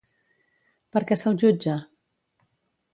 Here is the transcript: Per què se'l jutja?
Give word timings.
Per 0.97 1.03
què 1.11 1.19
se'l 1.25 1.39
jutja? 1.45 1.79